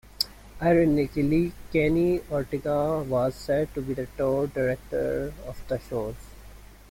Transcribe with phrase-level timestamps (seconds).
[0.59, 6.15] Ironically, Kenny Ortega was set to be the tour director of the shows.